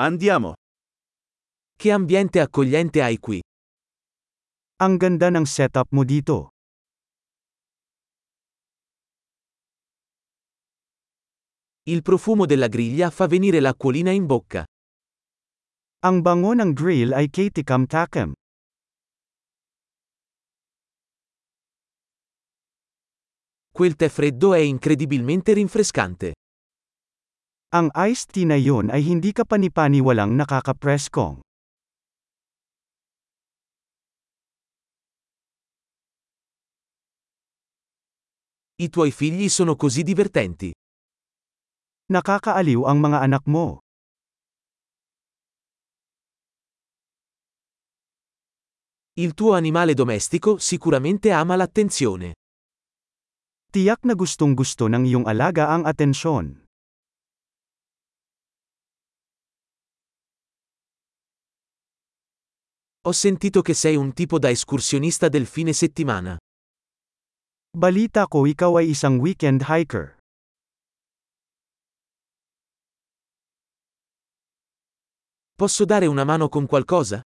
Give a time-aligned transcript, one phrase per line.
[0.00, 0.52] Andiamo.
[1.74, 3.42] Che ambiente accogliente hai qui.
[4.78, 6.54] Ang ganda ng setup mo dito.
[11.90, 14.62] Il profumo della griglia fa venire l'acquolina in bocca.
[16.06, 18.38] Ang bango ng grill ay katikam-takam.
[23.74, 26.34] Quel tè freddo è incredibilmente rinfrescante.
[27.68, 31.44] Ang iced tea na yun ay hindi ka panipaniwalang nakakapreskong.
[38.80, 40.72] I tuoi figli sono così divertenti.
[42.08, 43.84] Nakakaaliw ang mga anak mo.
[49.20, 52.32] Il tuo animale domestico sicuramente ama l'attenzione.
[53.68, 56.67] Tiyak na gustong gusto ng iyong alaga ang atensyon.
[63.02, 66.36] Ho sentito che sei un tipo da escursionista del fine settimana.
[67.70, 70.18] Balita ko ikaw ay isang weekend hiker.
[75.54, 77.22] Posso dare una mano con qualcosa?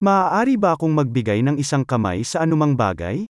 [0.00, 3.28] Maaari ba akong magbigay ng isang kamay sa anumang bagay?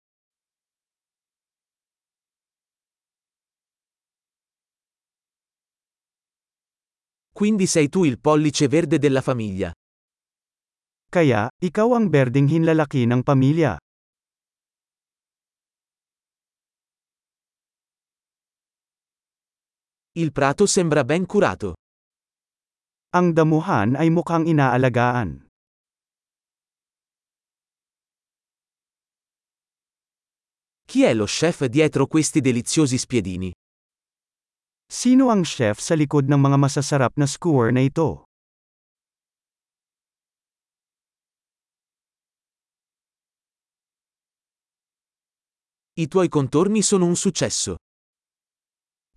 [7.34, 9.74] Quindi sei tu il pollice verde della famiglia.
[11.10, 13.82] Kaya, ikaw ang berdeng hinlalaki ng pamilya.
[20.14, 21.74] Il prato sembra ben curato.
[23.18, 25.50] Ang damuhan ay mukhang inaalagaan.
[30.86, 33.50] Chi è lo chef dietro questi deliziosi spiedini?
[34.86, 38.29] Sino ang chef sa likod ng mga masasarap na skewer na ito?
[46.00, 47.76] I tuoi contorni sono un successo.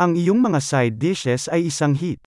[0.03, 2.19] Ang iyong mga side dishes ay isang hit.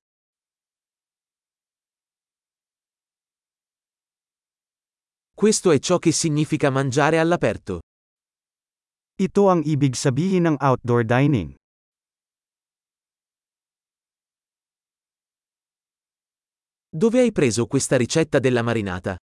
[5.35, 7.83] Questo è ciò che significa mangiare all'aperto.
[9.19, 11.51] Ito ang ibig sabihin ng outdoor dining.
[16.95, 19.19] Dove hai preso questa ricetta della marinata?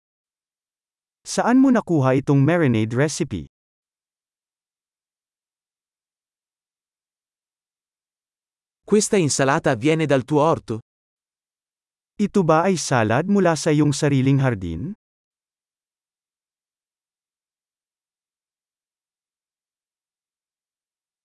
[1.26, 3.55] Saan mo nakuha itong marinade recipe?
[8.86, 10.78] Questa insalata viene dal tuo orto?
[12.22, 14.94] Ito ba ay salad mula sa iyong sariling hardin?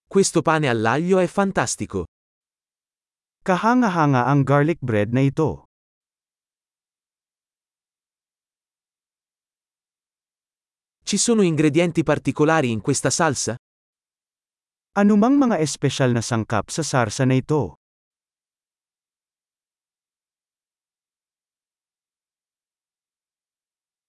[0.10, 2.10] Questo pane all'aglio è fantastico.
[3.46, 5.70] Kahanga-hanga ang garlic bread na ito.
[11.06, 13.54] Ci sono ingredienti particolari in questa salsa?
[14.92, 17.80] Anumang mga espesyal na sangkap sa sarsa na ito?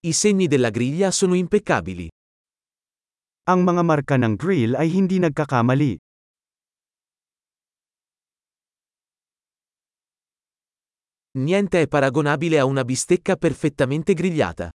[0.03, 2.11] I segni della griglia sono impeccabili.
[3.47, 5.95] Ang mga marka ng grill ay hindi nagkakamali.
[11.39, 14.67] Niente è paragonabile a una bistecca perfettamente grigliata.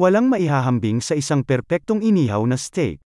[0.00, 3.04] Walang maihahambing sa isang perpektong inihaw na steak.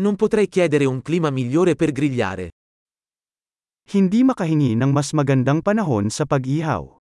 [0.00, 2.56] Non potrei chiedere un clima migliore per grigliare.
[3.92, 6.96] Hindi makahingi ng mas magandang panahon sa pag-ihaw.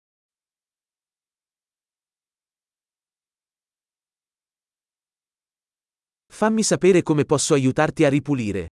[6.31, 8.71] Fammi sapere come posso aiutarti a ripulire.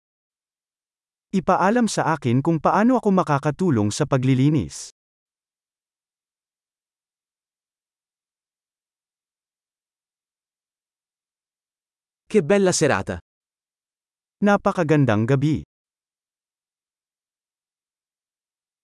[1.34, 4.94] Ipaalam sa akin kung paano ako makakatulong sa paglilinis.
[12.30, 13.18] Che bella serata!
[14.42, 15.62] Napakagandang gabi.